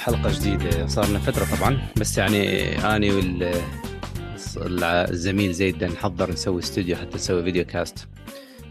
[0.00, 0.86] حلقة جديدة.
[0.86, 3.06] صار لنا فترة طبعا بس يعني أنا
[4.56, 8.08] والزميل زيد نحضر نسوي استوديو حتى نسوي video cast.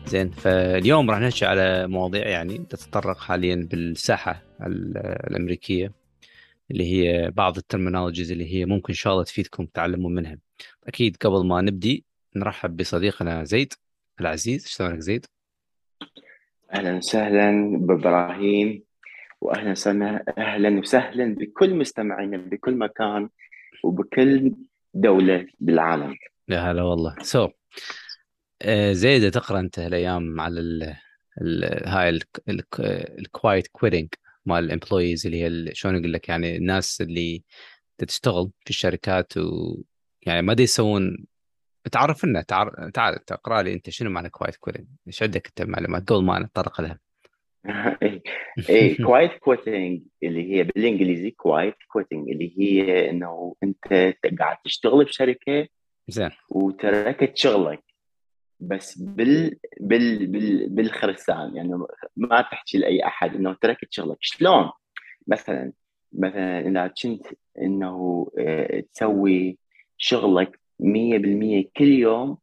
[0.06, 5.92] زين فاليوم راح نحكي على مواضيع يعني تتطرق حاليا بالساحة الأمريكية
[6.72, 10.38] اللي هي بعض ال terminologies اللي هي ممكن إن شاء الله تفيدكم تعلموا منها.
[10.88, 13.74] أكيد قبل ما نبدي نرحب بصديقنا زيد
[14.22, 14.68] العزيز.
[14.68, 15.26] شلونك زيد؟
[16.74, 18.89] أهلا وسهلا بإبراهيم.
[19.42, 23.30] واهلا وسهلا أهلا وسهلا بكل مستمعينا بكل مكان
[23.84, 24.56] وبكل
[24.94, 26.16] دولة بالعالم
[26.50, 27.52] يا هلا والله so so,
[28.64, 30.96] uh, تقرأ أنت هالأيام على ال
[31.42, 32.20] ال هاي
[33.20, 34.08] ال quiet quitting
[34.46, 37.44] مال ال employees اللي هي شلون أقول لك يعني الناس اللي
[37.98, 39.78] تشتغل في الشركات و
[40.22, 41.26] يعني ما يسوون
[41.92, 42.42] تعرف لنا
[42.94, 46.82] تعال تقرأ لي أنت شنو معنى quiet quitting؟ إيش عندك أنت معلومات قبل ما نتطرق
[46.82, 47.00] لها؟
[49.06, 55.68] quiet quitting اللي هي بالإنجليزي quiet quitting اللي هي إنه أنت قاعد تشتغل بشركة
[56.08, 56.30] زين.
[56.50, 57.84] وتركت شغلك
[58.60, 61.56] بس بال بال بال بالخرسان.
[61.56, 61.86] يعني
[62.18, 64.18] ما تحكي لأي أحد إنه تركت شغلك.
[64.22, 64.72] شلون؟
[65.28, 65.72] مثلا
[66.14, 67.28] مثلا إذا كنت
[67.62, 69.58] إنه آه تسوي
[69.98, 72.38] شغلك 100% كل يوم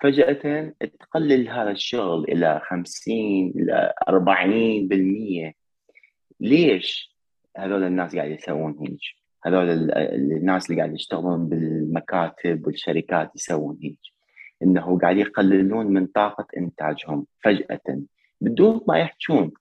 [0.00, 3.14] فجأة تقلل هذا الشغل إلى 50
[3.56, 5.54] إلى 40%
[6.40, 7.16] ليش
[7.56, 9.00] هذول الناس قاعد يسوون هيك؟
[9.44, 13.98] هذول الناس اللي قاعد يشتغلون بالمكاتب والشركات يسوون هيك
[14.62, 18.02] إنه قاعد يقللون من طاقة إنتاجهم فجأة.
[18.40, 19.52] بدون ما يحجون.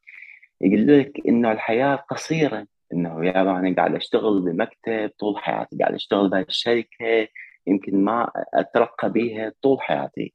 [0.61, 2.67] يقول لك انه الحياة قصيرة.
[2.93, 7.27] إنه يا أنا قاعد أشتغل بمكتب طول حياتي قاعد أشتغل بهالشركة.
[7.67, 10.33] يمكن ما اترقى بها طول حياتي.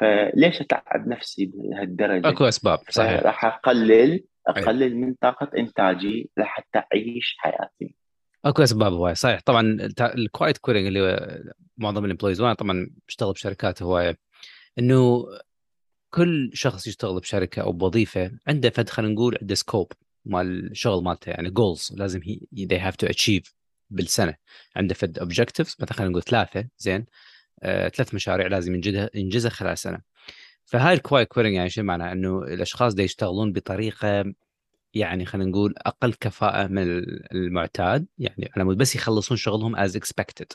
[0.00, 3.22] فليش أتعب نفسي بهالدرجة؟ أكو أسباب صحيح.
[3.22, 7.94] راح أقلل أقلل من طاقة إنتاجي لحتى أعيش حياتي.
[8.44, 9.40] أكو أسباب هواية صحيح.
[9.40, 11.42] طبعا ال quiet quitting اللي
[11.78, 14.18] معظم ال employees وأنا طبعا بشتغل بشركات هواية
[14.78, 15.26] إنه
[16.10, 19.92] كل شخص يشتغل بشركة أو بوظيفة عنده فد خلينا نقول عنده scope
[20.24, 23.59] مال الشغل مالته يعني goals لازم هي they have to achieve.
[23.90, 24.34] بالسنة.
[24.76, 27.06] عنده فد objectives مثلا خلينا نقول ثلاثة زين.
[27.62, 30.00] آه، ثلاث مشاريع لازم ينجزها ينجزها خلال سنة.
[30.64, 34.34] فهاي الكواي كويرنج يعني شو معناها؟ إنه الأشخاص دي يشتغلون بطريقة
[34.94, 36.82] يعني خلينا نقول أقل كفاءة من
[37.32, 38.06] المعتاد.
[38.18, 40.52] يعني على مود بس يخلصون شغلهم as expected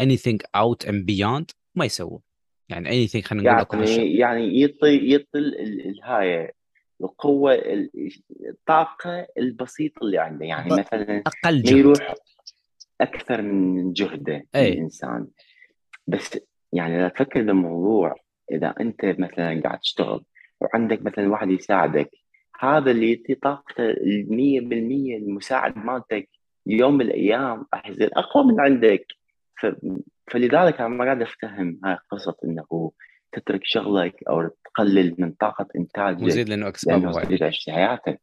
[0.00, 2.20] anything out and beyond ما يسوون.
[2.68, 6.52] يعني anything خلينا نقول يعني يعني يعطي يعطي الهاي
[7.00, 7.62] القوة
[8.50, 10.44] الطاقة البسيطة اللي عنده.
[10.46, 11.76] يعني مثلا أقل جهد.
[11.76, 12.14] يروح
[13.00, 14.72] أكثر من جهدة أي.
[14.72, 15.26] الإنسان.
[16.06, 16.38] بس
[16.72, 18.14] يعني لا تفكر بالموضوع
[18.52, 20.24] إذا أنت مثلا قاعد تشتغل
[20.60, 22.10] وعندك مثلا واحد يساعدك
[22.60, 26.28] هذا اللي يعطي طاقته ال 100% المساعد مالتك
[26.66, 29.06] يوم من الأيام راح يصير أقوى من عندك.
[29.60, 29.66] ف...
[30.30, 32.92] فلذلك أنا ما قاعد أفتهم هاي قصة إنه
[33.32, 38.20] تترك شغلك أو تقلل من طاقة إنتاجك وزيد لأنه هواي تعيش حياتك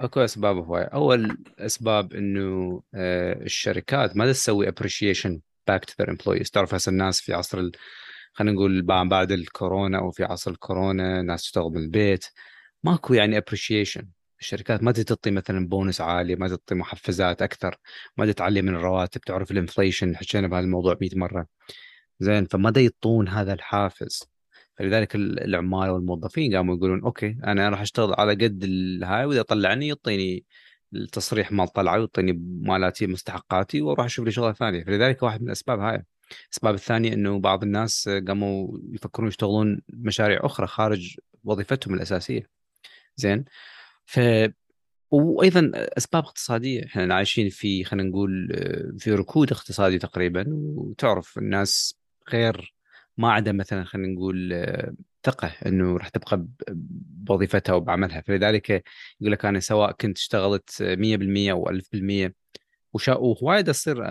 [0.00, 0.84] أكو أسباب هواي.
[0.84, 7.20] أول أسباب إنه آه، الشركات ما تسوي appreciation back to their employees تعرف هسه الناس
[7.20, 7.72] في عصر ال...
[8.32, 12.26] خلينا نقول بعد الكورونا أو في عصر الكورونا ناس تشتغل من البيت
[12.84, 14.08] ماكو يعني appreciation
[14.40, 17.76] الشركات ما تعطي مثلا بونس عالي ما تعطي محفزات أكثر
[18.16, 19.20] ما تعلي من الرواتب.
[19.20, 21.46] تعرف ال inflation حكينا بهذا الموضوع 100 مرة.
[22.20, 24.22] زين فما يعطون هذا الحافز.
[24.76, 30.44] فلذلك العمال والموظفين قاموا يقولون okay أنا راح أشتغل على قد الهاي وإذا طلعني يعطيني
[30.94, 34.84] التصريح مال طلعه ويعطيني مالاتي مستحقاتي وأروح أشوف لي شغلة ثانية.
[34.84, 36.04] فلذلك واحد من الأسباب هاي.
[36.46, 42.50] الأسباب الثانية إنه بعض الناس قاموا يفكرون يشتغلون مشاريع أخرى خارج وظيفتهم الأساسية.
[43.16, 43.44] زين؟
[44.04, 44.20] ف
[45.10, 46.84] وأيضا أسباب اقتصادية.
[46.84, 48.48] إحنا عايشين في خلينا نقول
[48.98, 51.98] في ركود اقتصادي تقريبا وتعرف الناس
[52.32, 52.75] غير
[53.18, 54.66] ما عندها مثلا خلينا نقول
[55.24, 56.46] ثقة إنه راح تبقى
[57.26, 58.70] بوظيفتها وبعملها فلذلك
[59.20, 62.32] يقول لك أنا سواء كنت اشتغلت 100% أو 1000%
[62.92, 63.14] وشا...
[63.14, 64.04] وهوايد تصير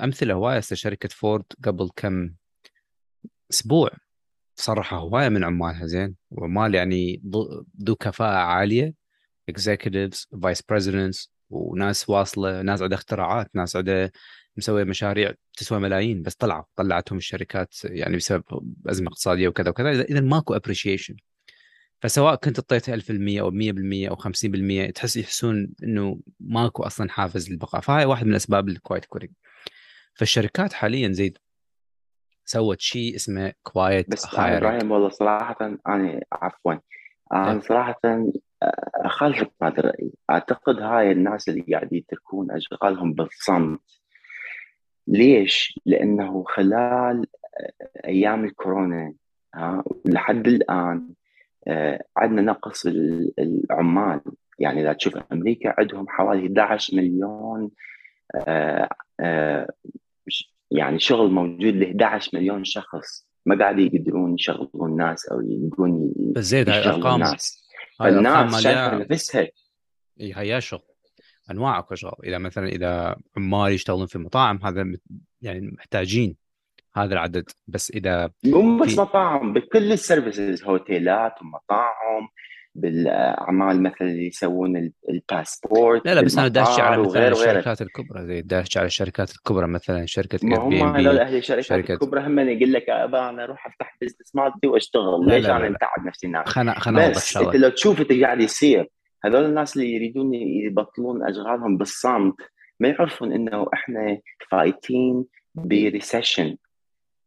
[0.00, 0.60] أمثلة هواية.
[0.60, 2.34] شركة فورد قبل كم
[3.50, 3.90] أسبوع
[4.56, 6.14] صرح هواية من عمالها زين.
[6.30, 7.22] وعمال يعني
[7.82, 8.94] ذو كفاءة عالية.
[9.48, 14.10] executives vice presidents وناس واصلة ناس عندها اختراعات ناس عندها
[14.56, 18.44] مسوية مشاريع تسوى ملايين بس طلعوا طلعتهم الشركات يعني بسبب
[18.86, 20.02] أزمة اقتصادية وكذا وكذا.
[20.02, 21.16] إذا ماكو appreciation
[22.00, 27.80] فسواء كنت اعطيته 1000% أو 100% أو 50% تحس يحسون إنه ماكو أصلا حافز للبقاء.
[27.80, 29.32] فهاي واحد من اسباب ال quiet quitting
[30.14, 31.38] فالشركات حاليا زيد
[32.44, 36.74] سوت شيء اسمه quiet بس إبراهيم والله صراحة أنا عفوا.
[37.32, 38.00] أنا صراحة
[38.94, 44.01] اخالفك بهذا الراي أعتقد هاي الناس اللي قاعدين يتركون أشغالهم بالصمت.
[45.12, 47.26] ليش؟ لأنه خلال
[48.04, 49.14] أيام الكورونا
[49.54, 51.08] ها لحد الآن
[51.68, 52.86] آه، عندنا نقص
[53.38, 54.20] العمال
[54.58, 57.70] يعني إذا تشوف أمريكا عندهم حوالي 11 مليون
[58.34, 58.88] آه،
[59.20, 59.68] آه،
[60.70, 63.26] يعني شغل موجود ل 11 مليون شخص.
[63.46, 67.68] ما قاعد يقدرون يشغلون ناس أو يقدرون بس زيد هاي أرقام ناس
[67.98, 69.48] فالناس شايفة نفسها.
[70.20, 70.91] هي شغل.
[71.50, 74.92] انواع اكو شغل إذا مثلا إذا عمال يشتغلون في مطاعم هذا
[75.42, 76.36] يعني محتاجين
[76.96, 77.50] هذا العدد.
[77.66, 82.28] بس إذا مو بس مطاعم بكل ال services هوتيلات ومطاعم
[82.74, 88.42] بالأعمال مثلا اللي يسوون الباسبورت لا لا بس أنا داشي على مثلا الشركات الكبرى زي
[88.42, 91.94] داشي على الشركات الكبرى مثلا شركة ما هم هذول أهل الشركات شركة...
[91.94, 95.26] الكبرى هم يقول لك أبا أنا أروح أفتح business مالتي وأشتغل.
[95.28, 98.88] ليش أنا متعب نفسي هناك خلنا خلنا بس أنت لو تشوف اللي قاعد يصير
[99.24, 102.34] هذول الناس اللي يريدون يبطلون أشغالهم بالصمت
[102.80, 104.18] ما يعرفون إنه إحنا
[104.50, 105.24] فايتين
[105.54, 106.56] ب recession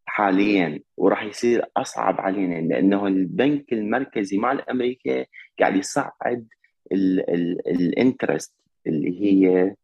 [0.06, 5.24] حاليا وراح يصير أصعب علينا لأنه البنك المركزي مال أمريكا
[5.60, 6.46] قاعد يصعد
[6.92, 8.54] ال interest
[8.86, 9.74] اللي هي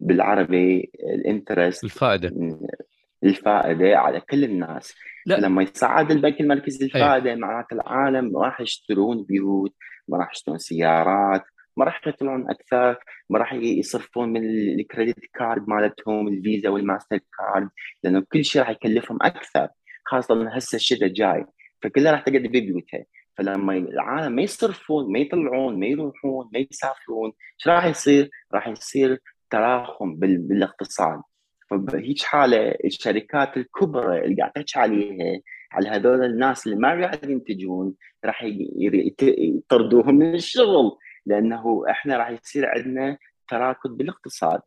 [0.00, 2.32] بالعربي ال interest الفائدة.
[3.24, 4.94] الفائدة على كل الناس.
[5.26, 5.40] لا.
[5.40, 9.74] لما يصعد البنك المركزي الفائدة معناته العالم راح يشترون بيوت
[10.10, 11.42] ما راح يشترون سيارات
[11.76, 12.96] ما راح يقتلون أكثر
[13.30, 14.44] ما راح يصرفون من
[14.80, 17.68] ال credit card مالتهم الفيزا والماستر كارد
[18.02, 19.68] لأنه كل شيء راح يكلفهم أكثر
[20.04, 21.46] خاصة هسه الشتاء جاي.
[21.82, 23.04] فكلها راح تقعد ببيوتها
[23.36, 29.18] فلما العالم ما يصرفون ما يطلعون ما يروحون ما يسافرون إيش راح يصير؟ راح يصير
[29.50, 31.22] تراكم بالاقتصاد.
[31.70, 35.40] فبهيج حالة الشركات الكبرى اللي قاعد تحكي عليها
[35.72, 37.94] على هذول الناس اللي ما قاعدين ينتجون
[38.24, 38.44] راح
[39.22, 40.96] يطردوهم من الشغل
[41.26, 43.18] لأنه إحنا راح يصير عندنا
[43.48, 44.60] تراكد بالاقتصاد.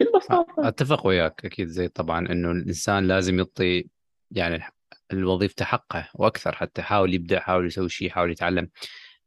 [0.00, 0.68] بكل بساطة.
[0.68, 3.88] أتفق وياك أكيد زي طبعا إنه الإنسان لازم يعطي
[4.30, 4.64] يعني
[5.12, 8.68] الوظيفة حقه وأكثر حتى يحاول يبدع يحاول يسوي شيء يحاول يتعلم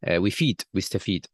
[0.04, 1.26] آه، ويفيد ويستفيد.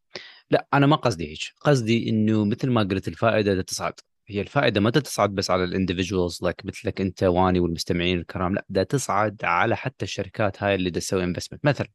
[0.51, 1.39] لا أنا ما قصدي هيك.
[1.61, 3.93] قصدي إنه مثل ما قلت الفائدة تصعد.
[4.29, 8.65] هي الفائدة ما تصعد بس على ال individuals لك مثلك أنت وأني والمستمعين الكرام لا
[8.69, 11.87] بدها تصعد على حتى الشركات هاي اللي تسوي investment مثلا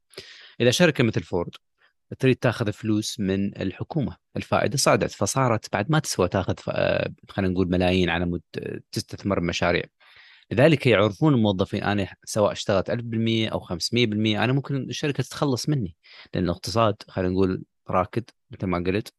[0.61, 1.55] إذا شركة مثل فورد
[2.19, 7.69] تريد تاخذ فلوس من الحكومة الفائدة صعدت فصارت بعد ما تسوى تاخذ آه، خلينا نقول
[7.69, 8.41] ملايين على مود
[8.91, 9.83] تستثمر بمشاريع.
[10.51, 15.95] لذلك يعرفون الموظفين أنا سواء اشتغلت 1000% أو 500% أنا ممكن الشركة تتخلص مني.
[16.33, 19.13] لأن الاقتصاد خلينا نقول راكد مثل ما قلت.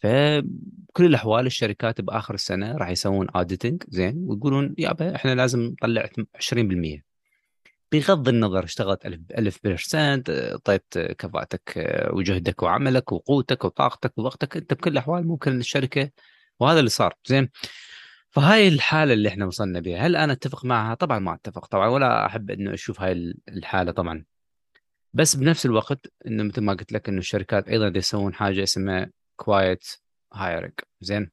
[0.00, 7.02] فبكل الأحوال الشركات بآخر السنة راح يسوون auditing زين ويقولون يابا إحنا لازم نطلع 20%
[7.92, 14.90] بغض النظر اشتغلت ألف, ألف percent اعطيت كفاءتك وجهدك وعملك وقوتك وطاقتك ووقتك أنت بكل
[14.90, 16.10] الأحوال ممكن الشركة
[16.60, 17.48] وهذا اللي صار زين.
[18.30, 22.26] فهاي الحالة اللي إحنا وصلنا بها هل أنا أتفق معها؟ طبعا ما أتفق طبعا ولا
[22.26, 24.24] أحب إنه أشوف هاي الحالة طبعا.
[25.14, 29.10] بس بنفس الوقت إنه مثل ما قلت لك إنه الشركات أيضا يسوون حاجة اسمها
[29.40, 29.84] quiet
[30.32, 31.30] hiring زين.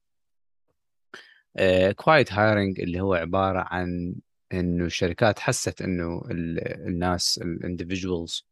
[1.96, 4.15] quiet uh, hiring اللي هو عبارة عن
[4.54, 8.48] إنه الشركات حست إنه الناس ال individuals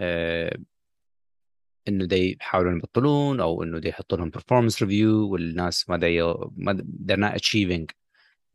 [0.00, 0.60] uh,
[1.88, 6.22] إنه دي يحاولون يبطلون أو إنه دي يحطوا لهم performance review والناس ما دي
[6.56, 7.86] ما they're not achieving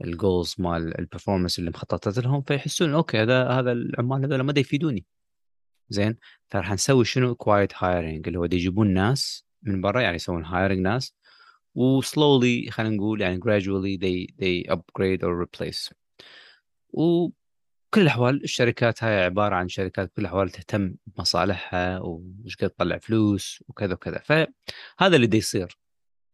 [0.04, 4.54] ال goals مال ال performance اللي مخططت لهم فيحسون okay هذا هذا العمال هذول ما
[4.58, 5.06] يفيدوني.
[5.90, 6.18] زين.
[6.50, 10.80] فراح نسوي شنو؟ quiet hiring اللي هو دي يجيبون ناس من برا يعني يسوون hiring
[10.80, 11.16] ناس.
[11.76, 15.94] و slowly خلينا نقول يعني gradually they they upgrade or replace.
[16.94, 17.30] و
[17.94, 23.64] كل الأحوال الشركات هاي عبارة عن شركات كل الأحوال تهتم بمصالحها ومش قد تطلع فلوس
[23.68, 24.20] وكذا وكذا.
[24.20, 25.78] فهذا اللي يصير.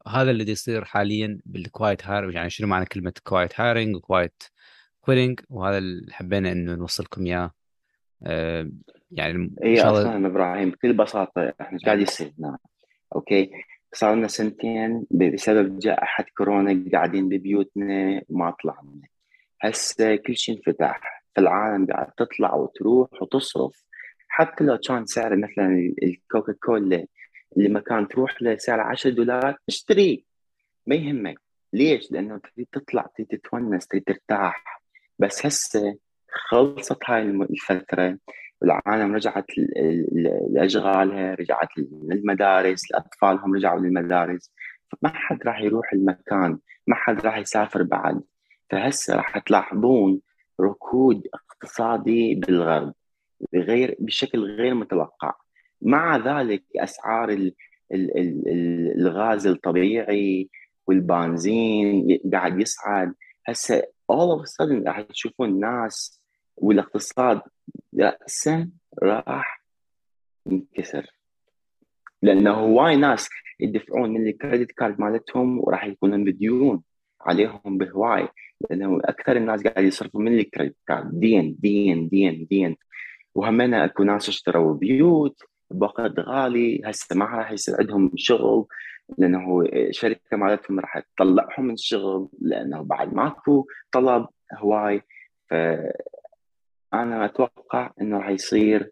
[0.08, 4.44] هذا اللي يصير حاليا بال quiet hire يعني شنو معنى كلمة quiet hiring و quiet
[5.02, 7.52] quitting وهذا اللي حبينا إنه نوصلكم إياه.
[8.24, 8.70] آه
[9.12, 12.58] يعني اي أصلا إبراهيم بكل بساطة إحنا قاعد يصير هنا
[13.16, 13.52] okay.
[13.94, 19.02] صار لنا سنتين بسبب جائحه كورونا قاعدين ببيوتنا وما طلعنا.
[19.62, 21.24] هسه كل شيء انفتح.
[21.36, 23.86] في العالم قاعد تطلع وتروح وتصرف.
[24.28, 27.06] حتى لو كان سعر مثلا الكوكا كولا
[27.58, 30.26] اللي مكان تروح له سعر 10 دولار اشتري.
[30.88, 31.42] ما يهمك.
[31.74, 34.82] ليش؟ لأنه تريد تطلع تريد تتونس تريد ترتاح.
[35.20, 35.98] بس هسه
[36.30, 38.18] خلصت هاي الفترة.
[38.66, 39.46] والعالم رجعت
[40.50, 44.52] لأشغالها رجعت للمدارس لأطفالهم رجعوا للمدارس.
[44.90, 48.22] فما حد راح يروح المكان ما حد راح يسافر بعد.
[48.70, 50.22] فهسه راح تلاحظون
[50.62, 52.94] ركود اقتصادي بالغرب
[53.56, 55.34] غير بشكل غير متوقع.
[55.82, 57.52] مع ذلك أسعار
[58.98, 60.50] الغاز الطبيعي
[60.88, 63.14] والبنزين قاعد يصعد.
[63.48, 63.82] هسه
[64.12, 66.25] all of a sudden راح تشوفون الناس
[66.58, 67.42] والاقتصاد
[68.00, 68.70] راسا
[69.04, 69.64] راح
[70.46, 71.16] ينكسر.
[72.22, 76.84] لأنه هواي ناس يدفعون من ال credit card مالتهم وراح يكونون بديون
[77.22, 78.28] عليهم بهواي
[78.70, 81.20] لأنه أكثر الناس قاعد يصرفوا من ال credit card.
[81.20, 82.78] دين دين دين دين.
[83.36, 88.66] وهمنا أكو ناس اشتروا بيوت بوقت غالي هسه ما راح يصير عندهم شغل
[89.18, 95.02] لأنه الشركة مالتهم راح تطلعهم من الشغل لأنه بعد ماكو طلب هواي.
[95.50, 95.54] ف
[97.04, 98.92] أنا أتوقع إنه راح يصير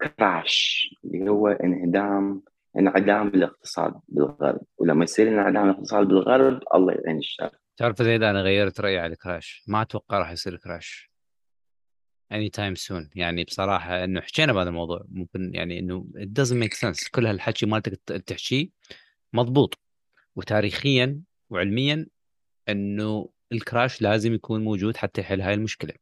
[0.00, 2.42] كراش اللي هو انعدام
[2.78, 4.60] انعدام الاقتصاد بالغرب.
[4.78, 7.50] ولما يصير انعدام الاقتصاد بالغرب الله يعين الشر.
[7.76, 11.10] تعرف زيد أنا غيرت رأيي على الكراش ما أتوقع راح يصير كراش
[12.32, 15.04] اني تايم سون يعني بصراحة إنه حكينا بهذا الموضوع.
[15.08, 17.10] ممكن يعني إنه it doesn't make sense.
[17.10, 18.68] كل هالحكي مالتك تحكيه
[19.32, 19.78] مضبوط.
[20.36, 22.06] وتاريخيا وعلميا
[22.68, 25.92] إنه ال crash لازم يكون موجود حتى يحل هاي المشكلة.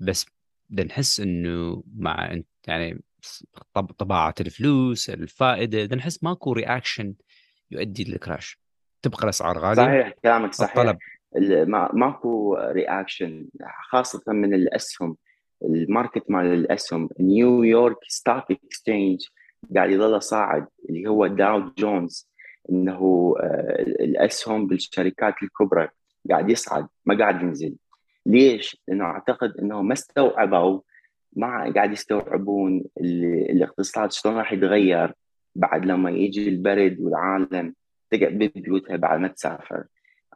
[0.00, 0.26] بس
[0.70, 3.02] نحس إنه مع يعني
[3.98, 7.14] طباعة الفلوس الفائدة بدنا نحس ماكو reaction
[7.70, 8.58] يؤدي لل crash
[9.02, 9.74] تبقى الأسعار غالية.
[9.74, 10.78] صحيح كلامك صحيح.
[10.78, 10.98] الطلب.
[11.92, 13.48] ماكو reaction
[13.90, 15.16] خاصة من الاسهم
[15.64, 19.20] ال market مال الاسهم نيويورك Stock Exchange
[19.74, 22.28] قاعد يظل صاعد اللي هو داو جونز
[22.70, 25.88] إنه آه، الاسهم بالشركات الكبرى
[26.30, 27.76] قاعد يصعد ما قاعد ينزل.
[28.26, 30.80] ليش؟ لأنه أعتقد إنه ما استوعبوا
[31.36, 32.84] ما قاعد يستوعبون
[33.50, 35.12] الاقتصاد شلون راح يتغير
[35.54, 37.74] بعد لما يجي البرد والعالم
[38.10, 39.84] تقعد ببيوتها بعد ما تسافر.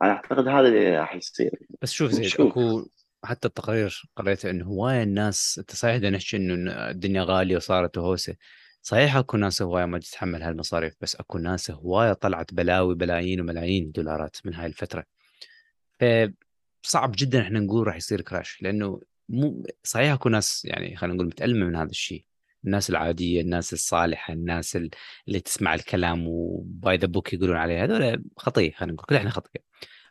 [0.02, 1.58] أنا أعتقد هذا اللي راح يصير.
[1.82, 2.88] بس شوف زيد أكو
[3.24, 8.36] حتى التقرير قريته إنه هواية الناس أنت صحيح نحكي إنه الدنيا غالية وصارت هوسه
[8.82, 13.92] صحيح أكو ناس هواية ما تتحمل هالمصاريف بس أكو ناس هواية طلعت بلاوي بلايين وملايين
[13.92, 15.04] دولارات من هاي الفترة.
[16.86, 21.26] فصعب جدا إحنا نقول راح يصير كراش لأنه مو صحيح أكو ناس يعني خلينا نقول
[21.26, 22.24] متألمة من هذا الشيء.
[22.64, 24.76] الناس العادية الناس الصالحة الناس
[25.28, 29.30] اللي تسمع الكلام و by the book يقولون عليه هذول خطية خلينا نقول كل إحنا
[29.30, 29.60] خطية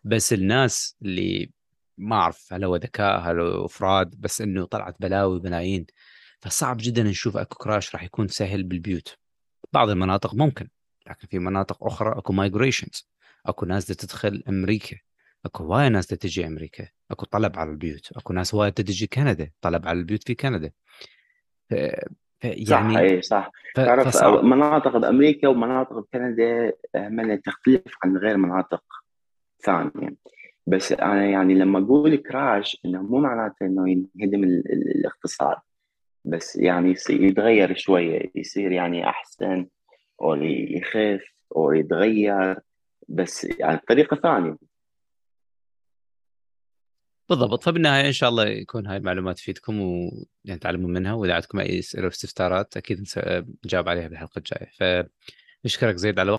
[0.03, 1.51] بس الناس اللي
[1.97, 5.85] ما أعرف هل هو ذكاء هل هو أفراد بس إنه طلعت بلاوي بلايين
[6.41, 9.17] فصعب جدا نشوف أكو crash راح يكون سهل بالبيوت.
[9.73, 10.67] بعض المناطق ممكن
[11.07, 13.09] لكن في مناطق أخرى أكو migrations
[13.45, 14.97] أكو ناس تدخل أمريكا.
[15.45, 19.87] اكو هوايه ناس تجي أمريكا اكو طلب على البيوت اكو ناس هوايه تجي كندا طلب
[19.87, 20.71] على البيوت في كندا.
[21.69, 21.75] ف...
[22.43, 23.51] يعني صح اي صح.
[23.75, 23.79] ف...
[23.79, 24.43] تعرف فصعب.
[24.43, 28.83] مناطق بأمريكا ومناطق بكندا من تختلف عن غير مناطق
[29.63, 30.15] ثانية.
[30.67, 35.57] بس أنا يعني لما أقول كراش إنه مو معناته إنه ينهدم الاقتصاد.
[36.25, 39.67] بس يعني يتغير شوية يصير يعني أحسن
[40.21, 41.23] أو يخف
[41.55, 42.59] أو يتغير.
[43.07, 44.57] بس يعني بطريقه ثانية.
[47.29, 47.63] بالضبط.
[47.63, 52.05] فبالنهاية إن شاء الله يكون هاي المعلومات تفيدكم ويعني تعلمون منها وإذا عندكم أي اسئله
[52.05, 53.03] واستفسارات أكيد
[53.65, 54.69] نجاوب عليها بالحلقة الجاية.
[55.63, 56.31] فنشكرك زيد على